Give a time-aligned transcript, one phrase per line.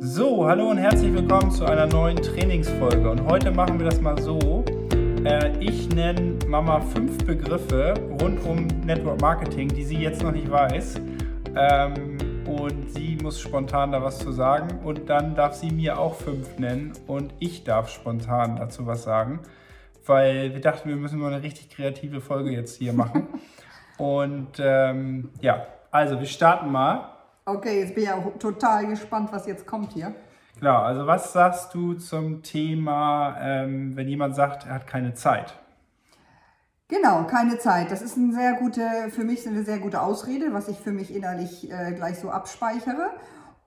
[0.00, 3.10] So, hallo und herzlich willkommen zu einer neuen Trainingsfolge.
[3.10, 4.64] Und heute machen wir das mal so.
[5.24, 10.48] Äh, ich nenne Mama fünf Begriffe rund um Network Marketing, die sie jetzt noch nicht
[10.48, 11.00] weiß.
[11.56, 12.16] Ähm,
[12.46, 14.78] und sie muss spontan da was zu sagen.
[14.84, 19.40] Und dann darf sie mir auch fünf nennen und ich darf spontan dazu was sagen.
[20.06, 23.26] Weil wir dachten, wir müssen mal eine richtig kreative Folge jetzt hier machen.
[23.98, 27.17] und ähm, ja, also wir starten mal.
[27.48, 30.14] Okay, jetzt bin ich auch total gespannt, was jetzt kommt hier.
[30.60, 35.54] Genau, also was sagst du zum Thema, ähm, wenn jemand sagt, er hat keine Zeit?
[36.88, 37.90] Genau, keine Zeit.
[37.90, 41.14] Das ist eine sehr gute, für mich eine sehr gute Ausrede, was ich für mich
[41.14, 43.12] innerlich äh, gleich so abspeichere.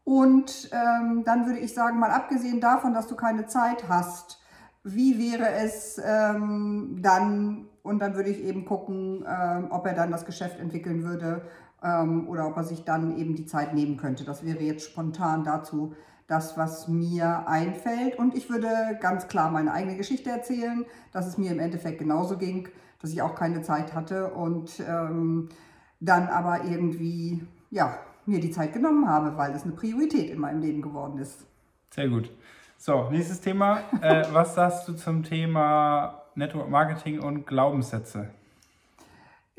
[0.04, 4.40] Und ähm, dann würde ich sagen, mal abgesehen davon, dass du keine Zeit hast,
[4.84, 10.12] wie wäre es ähm, dann, und dann würde ich eben gucken, ähm, ob er dann
[10.12, 11.44] das Geschäft entwickeln würde
[11.84, 14.24] ähm, oder ob er sich dann eben die Zeit nehmen könnte.
[14.24, 15.96] Das wäre jetzt spontan dazu
[16.28, 18.18] das, was mir einfällt.
[18.18, 22.38] Und ich würde ganz klar meine eigene Geschichte erzählen, dass es mir im Endeffekt genauso
[22.38, 22.70] ging,
[23.02, 25.50] dass ich auch keine Zeit hatte und ähm,
[26.00, 30.62] dann aber irgendwie, ja, mir die Zeit genommen habe, weil es eine Priorität in meinem
[30.62, 31.46] Leben geworden ist.
[31.90, 32.32] Sehr gut.
[32.78, 33.80] So, nächstes Thema.
[34.02, 38.30] äh, was sagst du zum Thema Network Marketing und Glaubenssätze?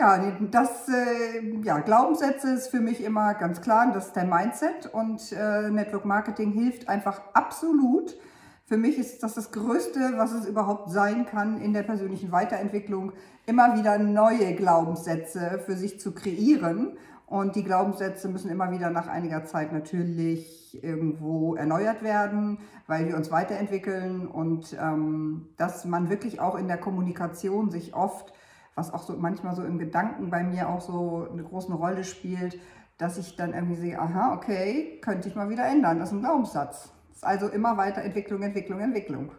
[0.03, 0.19] Ja,
[0.51, 5.31] das, äh, ja, Glaubenssätze ist für mich immer ganz klar, das ist der Mindset und
[5.31, 8.19] äh, Network Marketing hilft einfach absolut.
[8.65, 13.13] Für mich ist das das Größte, was es überhaupt sein kann in der persönlichen Weiterentwicklung,
[13.47, 16.97] immer wieder neue Glaubenssätze für sich zu kreieren.
[17.27, 22.59] Und die Glaubenssätze müssen immer wieder nach einiger Zeit natürlich irgendwo erneuert werden,
[22.89, 28.33] weil wir uns weiterentwickeln und ähm, dass man wirklich auch in der Kommunikation sich oft
[28.75, 32.59] was auch so manchmal so im Gedanken bei mir auch so eine große Rolle spielt,
[32.99, 35.99] dass ich dann irgendwie sehe, aha, okay, könnte ich mal wieder ändern.
[35.99, 36.93] Das ist ein Glaubenssatz.
[37.09, 39.33] Das ist also immer weiter Entwicklung, Entwicklung, Entwicklung.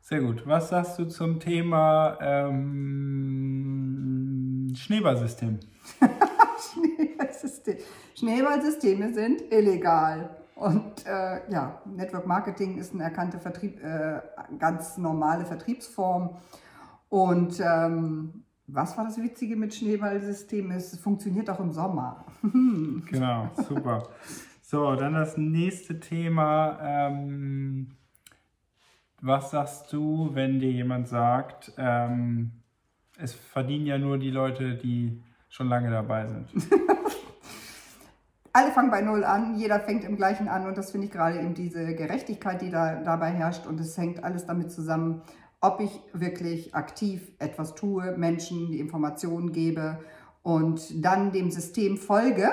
[0.00, 0.46] Sehr gut.
[0.46, 2.62] Was sagst du zum Thema ähm,
[4.74, 5.60] Schneeballsystem?
[6.72, 7.76] Schneeballsystem.
[8.14, 10.30] Schneeballsysteme sind illegal.
[10.54, 14.20] Und äh, ja, Network Marketing ist eine erkannte Vertrieb, äh,
[14.58, 16.36] ganz normale Vertriebsform.
[17.10, 20.70] Und ähm, was war das Witzige mit Schneeballsystem?
[20.70, 22.24] Es funktioniert auch im Sommer.
[22.42, 24.08] genau, super.
[24.62, 26.78] So, dann das nächste Thema.
[26.80, 27.88] Ähm,
[29.20, 32.52] was sagst du, wenn dir jemand sagt, ähm,
[33.18, 36.48] es verdienen ja nur die Leute, die schon lange dabei sind?
[38.52, 41.38] Alle fangen bei Null an, jeder fängt im gleichen an und das finde ich gerade
[41.38, 45.22] eben diese Gerechtigkeit, die da dabei herrscht und es hängt alles damit zusammen,
[45.60, 49.98] ob ich wirklich aktiv etwas tue, Menschen die Informationen gebe
[50.42, 52.50] und dann dem System folge,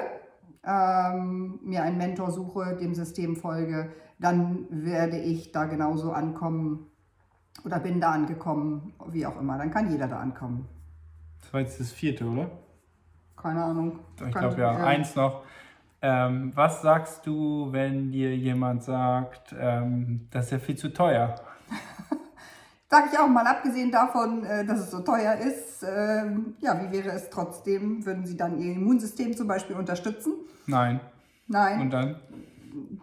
[0.66, 6.88] ähm, mir einen Mentor suche, dem System folge, dann werde ich da genauso ankommen
[7.64, 9.58] oder bin da angekommen, wie auch immer.
[9.58, 10.68] Dann kann jeder da ankommen.
[11.40, 12.50] Das war jetzt das vierte, oder?
[13.38, 14.00] Keine Ahnung.
[14.26, 15.44] Ich glaube ja, eins noch.
[16.02, 21.36] Ähm, was sagst du, wenn dir jemand sagt, ähm, das ist ja viel zu teuer?
[22.90, 26.92] Sage ich auch mal, abgesehen davon, äh, dass es so teuer ist, ähm, ja, wie
[26.92, 30.34] wäre es trotzdem, würden Sie dann Ihr Immunsystem zum Beispiel unterstützen?
[30.68, 31.02] Nein.
[31.48, 31.82] Nein.
[31.82, 32.16] Und dann?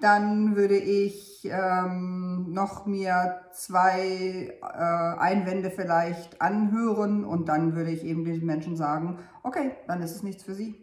[0.01, 8.05] Dann würde ich ähm, noch mir zwei äh, Einwände vielleicht anhören und dann würde ich
[8.05, 10.83] eben den Menschen sagen, okay, dann ist es nichts für Sie.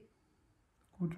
[0.99, 1.15] Gut.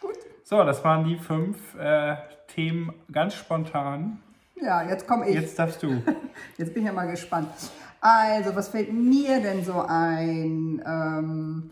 [0.00, 0.16] Gut.
[0.44, 2.16] So, das waren die fünf äh,
[2.48, 4.20] Themen ganz spontan.
[4.64, 5.34] Ja, jetzt komme ich.
[5.34, 6.02] Jetzt darfst du.
[6.56, 7.48] Jetzt bin ich ja mal gespannt.
[8.00, 10.82] Also, was fällt mir denn so ein?
[10.86, 11.70] Ähm,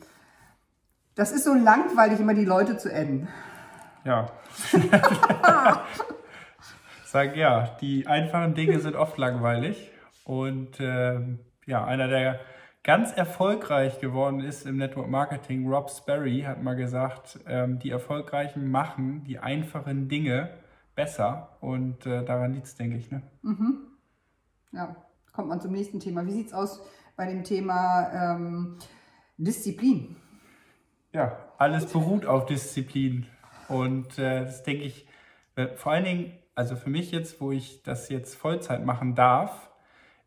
[1.14, 3.28] das ist so langweilig, immer die Leute zu enden.
[4.04, 4.30] Ja.
[7.04, 9.90] Sag ja, die einfachen Dinge sind oft langweilig.
[10.24, 12.40] Und ähm, ja, einer, der
[12.82, 18.70] ganz erfolgreich geworden ist im Network Marketing, Rob Sperry, hat mal gesagt, ähm, die Erfolgreichen
[18.70, 20.50] machen die einfachen Dinge
[21.00, 23.10] besser und äh, daran liegt es, denke ich.
[23.10, 23.22] Ne?
[23.40, 23.86] Mhm.
[24.72, 24.96] Ja,
[25.32, 26.26] kommt man zum nächsten Thema.
[26.26, 26.82] Wie sieht es aus
[27.16, 28.76] bei dem Thema ähm,
[29.38, 30.16] Disziplin?
[31.12, 33.26] Ja, alles beruht auf Disziplin
[33.68, 35.06] und äh, das denke ich,
[35.56, 39.70] äh, vor allen Dingen, also für mich jetzt, wo ich das jetzt Vollzeit machen darf,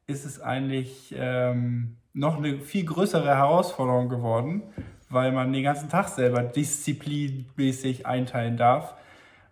[0.07, 4.63] ist es eigentlich ähm, noch eine viel größere Herausforderung geworden,
[5.09, 8.95] weil man den ganzen Tag selber disziplinmäßig einteilen darf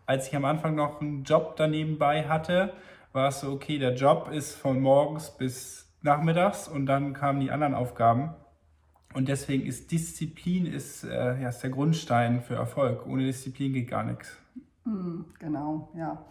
[0.05, 2.73] als ich am Anfang noch einen Job daneben bei hatte,
[3.13, 7.51] war es so, okay, der Job ist von morgens bis nachmittags und dann kamen die
[7.51, 8.33] anderen Aufgaben.
[9.13, 13.05] Und deswegen ist Disziplin ist, äh, ja, ist der Grundstein für Erfolg.
[13.05, 14.37] Ohne Disziplin geht gar nichts.
[14.85, 16.25] Hm, genau, ja.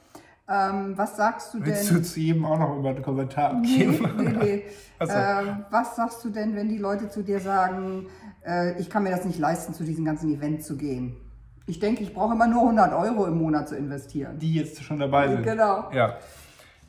[0.49, 1.99] Ähm, was sagst du Willst denn?
[1.99, 4.17] du zu jedem auch noch über einen Kommentar Nee, abgeben?
[4.17, 4.65] nee, nee.
[4.99, 8.09] Also, Ähm, was sagst du denn, wenn die Leute zu dir sagen,
[8.45, 11.17] äh, ich kann mir das nicht leisten, zu diesem ganzen Event zu gehen?
[11.67, 14.39] Ich denke, ich brauche immer nur 100 Euro im Monat zu investieren.
[14.39, 15.43] die jetzt schon dabei sind.
[15.43, 15.91] Genau.
[15.93, 16.17] Ja.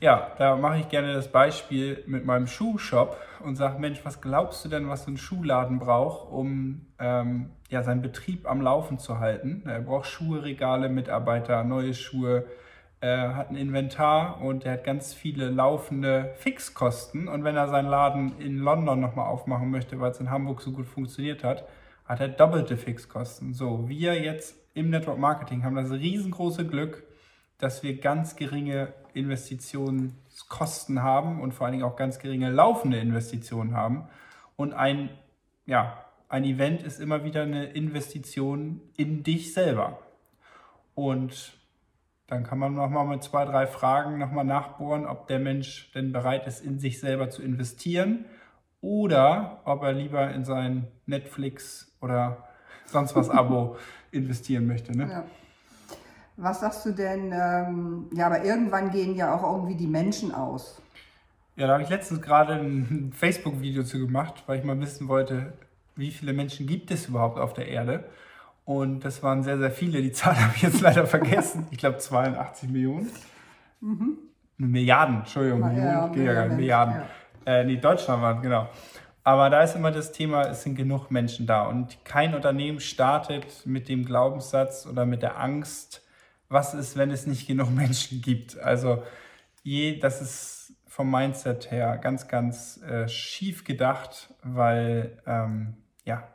[0.01, 4.65] Ja, da mache ich gerne das Beispiel mit meinem Schuhshop und sage, Mensch, was glaubst
[4.65, 9.19] du denn, was so ein Schuhladen braucht, um ähm, ja, seinen Betrieb am Laufen zu
[9.19, 9.61] halten?
[9.67, 12.45] Er braucht Schuhe, Regale, Mitarbeiter, neue Schuhe,
[13.01, 17.27] äh, hat ein Inventar und er hat ganz viele laufende Fixkosten.
[17.27, 20.71] Und wenn er seinen Laden in London nochmal aufmachen möchte, weil es in Hamburg so
[20.71, 21.67] gut funktioniert hat,
[22.05, 23.53] hat er doppelte Fixkosten.
[23.53, 27.03] So, wir jetzt im Network Marketing haben das riesengroße Glück,
[27.57, 33.75] dass wir ganz geringe Investitionskosten haben und vor allen Dingen auch ganz geringe laufende Investitionen
[33.75, 34.07] haben.
[34.55, 35.09] Und ein,
[35.65, 39.99] ja, ein Event ist immer wieder eine Investition in dich selber.
[40.95, 41.53] Und
[42.27, 46.47] dann kann man nochmal mit zwei, drei Fragen nochmal nachbohren, ob der Mensch denn bereit
[46.47, 48.25] ist, in sich selber zu investieren
[48.79, 52.47] oder ob er lieber in sein Netflix oder
[52.85, 53.75] sonst was Abo
[54.11, 54.95] investieren möchte.
[54.95, 55.09] Ne?
[55.09, 55.23] Ja.
[56.37, 57.31] Was sagst du denn?
[57.33, 60.81] Ähm, ja, aber irgendwann gehen ja auch irgendwie die Menschen aus.
[61.55, 65.53] Ja, da habe ich letztens gerade ein Facebook-Video zu gemacht, weil ich mal wissen wollte,
[65.95, 68.05] wie viele Menschen gibt es überhaupt auf der Erde.
[68.65, 70.01] Und das waren sehr, sehr viele.
[70.01, 71.67] Die Zahl habe ich jetzt leider vergessen.
[71.71, 73.09] Ich glaube 82 Millionen.
[74.57, 77.11] Milliarden, Entschuldigung, Ja, Millionen, geht ja gar nicht, Milliarden, Milliarden.
[77.45, 78.69] Äh, nee, Deutschland waren, genau.
[79.23, 81.67] Aber da ist immer das Thema, es sind genug Menschen da.
[81.67, 86.01] Und kein Unternehmen startet mit dem Glaubenssatz oder mit der Angst,
[86.49, 88.57] was ist, wenn es nicht genug Menschen gibt.
[88.57, 89.03] Also
[89.63, 96.27] je, das ist vom Mindset her ganz, ganz äh, schief gedacht, weil ähm, ja,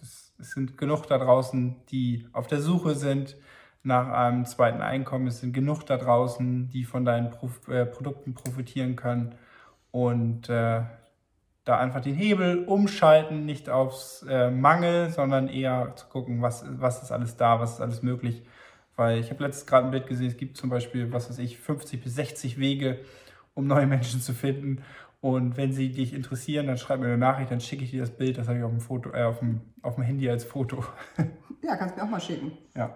[0.00, 3.36] das, es sind genug da draußen, die auf der Suche sind
[3.84, 5.28] nach einem zweiten Einkommen.
[5.28, 9.34] Es sind genug da draußen, die von deinen Prof äh, Produkten profitieren können
[9.92, 10.82] und äh,
[11.64, 17.02] da einfach den Hebel umschalten, nicht aufs äh, Mangel, sondern eher zu gucken, was, was
[17.02, 18.42] ist alles da, was ist alles möglich.
[18.96, 21.58] Weil ich habe letztens gerade ein Bild gesehen, es gibt zum Beispiel, was weiß ich,
[21.58, 22.98] 50 bis 60 Wege,
[23.54, 24.82] um neue Menschen zu finden.
[25.20, 28.10] Und wenn sie dich interessieren, dann schreib mir eine Nachricht, dann schicke ich dir das
[28.10, 30.84] Bild, das habe ich auf dem, Foto, äh, auf dem, auf dem Handy als Foto.
[31.64, 32.58] Ja, kannst mir auch mal schicken.
[32.74, 32.92] ja.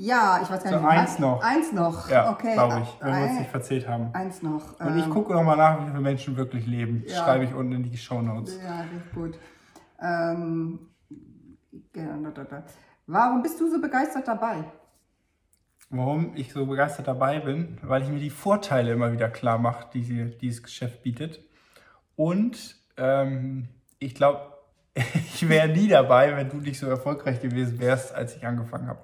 [0.00, 0.88] Ja, ich weiß gar So, nicht.
[0.88, 1.42] eins was- noch.
[1.42, 2.08] Eins noch.
[2.08, 2.52] Ja, okay.
[2.52, 4.10] glaube ich, wenn wir uns Ein- nicht verzählt haben.
[4.14, 4.78] Eins noch.
[4.78, 7.02] Und ich ähm, gucke nochmal nach, wie viele Menschen wirklich leben.
[7.08, 7.24] Ja.
[7.24, 8.60] schreibe ich unten in die Shownotes.
[8.62, 9.38] Ja, richtig gut.
[10.00, 10.78] Ähm,
[11.92, 12.62] da.
[13.08, 14.62] Warum bist du so begeistert dabei?
[15.90, 19.86] Warum ich so begeistert dabei bin, weil ich mir die Vorteile immer wieder klar mache,
[19.94, 21.40] die sie, dieses Geschäft bietet.
[22.14, 23.68] Und ähm,
[23.98, 24.42] ich glaube,
[24.94, 29.00] ich wäre nie dabei, wenn du nicht so erfolgreich gewesen wärst, als ich angefangen habe.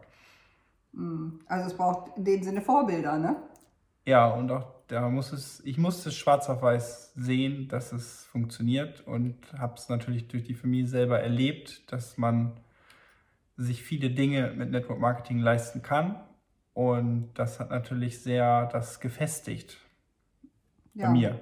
[1.46, 3.36] Also es braucht in dem Sinne Vorbilder, ne?
[4.06, 8.24] Ja, und auch da muss es, ich musste es schwarz auf weiß sehen, dass es
[8.26, 12.52] funktioniert und habe es natürlich durch die Familie selber erlebt, dass man
[13.56, 16.20] sich viele Dinge mit Network Marketing leisten kann.
[16.74, 19.78] Und das hat natürlich sehr das gefestigt
[20.92, 21.06] Ja.
[21.06, 21.40] bei mir.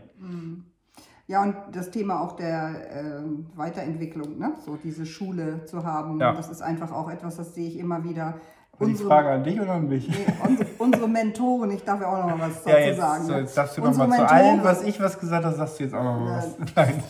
[1.26, 4.54] Ja, und das Thema auch der ähm, Weiterentwicklung, ne?
[4.64, 6.32] so diese Schule zu haben, Ja.
[6.34, 8.40] das ist einfach auch etwas, das sehe ich immer wieder.
[8.78, 10.08] Und die Frage an dich oder an mich?
[10.08, 13.24] nee, unsere, unsere Mentoren, ich darf ja auch noch mal was dazu Ja, jetzt, sagen.
[13.24, 13.40] so, ne?
[13.40, 15.84] jetzt darfst du Unsere nochmal zu Mentoren- allen, was ich was gesagt habe, sagst du
[15.84, 16.56] jetzt auch nochmal was.
[16.76, 17.02] Nein.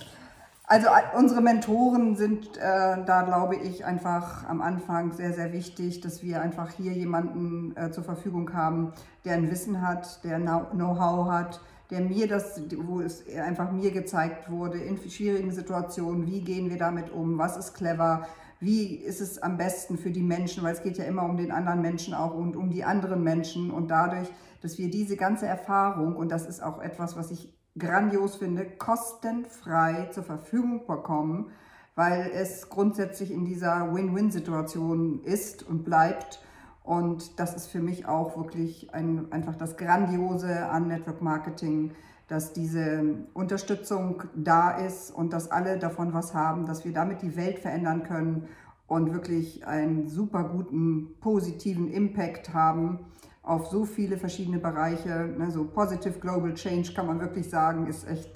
[0.67, 2.61] Also a- unsere Mentoren sind äh,
[3.07, 7.91] da, glaube ich, einfach am Anfang sehr, sehr wichtig, dass wir einfach hier jemanden äh,
[7.91, 8.93] zur Verfügung haben,
[9.25, 11.61] der ein Wissen hat, der Know- Know-how hat,
[11.91, 16.79] der mir das, wo es einfach mir gezeigt wurde, in schwierigen Situationen, wie gehen wir
[16.79, 18.27] damit um, was ist clever,
[18.63, 21.51] wie ist es am besten für die Menschen, weil es geht ja immer um den
[21.51, 24.29] anderen Menschen auch und um die anderen Menschen und dadurch,
[24.61, 30.11] dass wir diese ganze Erfahrung, und das ist auch etwas, was ich grandios finde, kostenfrei
[30.13, 31.51] zur Verfügung bekommen,
[31.97, 36.41] weil es grundsätzlich in dieser Win-Win-Situation ist und bleibt.
[36.85, 41.93] Und das ist für mich auch wirklich ein, einfach das Grandiose an Network Marketing,
[42.33, 47.37] dass diese Unterstützung da ist und dass alle davon was haben, dass wir damit die
[47.37, 48.49] Welt verändern können
[48.87, 53.01] und wirklich einen super guten, positiven Impact haben
[53.43, 55.29] auf so viele verschiedene Bereiche.
[55.39, 58.31] Ne, so Positive Global Change kann man wirklich sagen, ist echt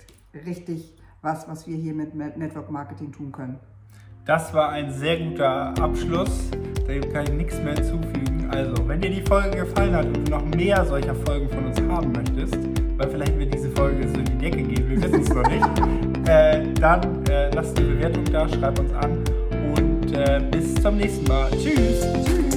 [0.44, 3.58] richtig was, was wir hier mit Network Marketing tun können.
[4.26, 6.50] Das war ein sehr guter Abschluss.
[6.86, 8.46] Da kann ich nichts mehr hinzufügen.
[8.50, 11.80] Also, wenn dir die Folge gefallen hat und du noch mehr solcher Folgen von uns
[11.80, 15.28] haben möchtest, weil vielleicht wird diese Folge so in die Decke gehen, wir wissen es
[15.28, 15.66] noch nicht,
[16.28, 19.22] äh, dann äh, lass eine Bewertung da, schreib uns an
[19.76, 21.50] und äh, bis zum nächsten Mal.
[21.50, 22.06] Tschüss!
[22.24, 22.55] Tschüss!